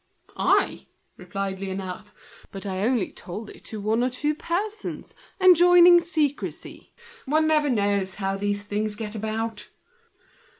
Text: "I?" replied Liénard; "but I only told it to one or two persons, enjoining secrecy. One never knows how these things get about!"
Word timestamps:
"I?" 0.35 0.87
replied 1.15 1.59
Liénard; 1.59 2.07
"but 2.51 2.65
I 2.65 2.79
only 2.81 3.11
told 3.11 3.51
it 3.51 3.63
to 3.65 3.79
one 3.79 4.03
or 4.03 4.09
two 4.09 4.33
persons, 4.33 5.13
enjoining 5.39 5.99
secrecy. 5.99 6.91
One 7.25 7.45
never 7.45 7.69
knows 7.69 8.15
how 8.15 8.35
these 8.35 8.63
things 8.63 8.95
get 8.95 9.13
about!" 9.13 9.69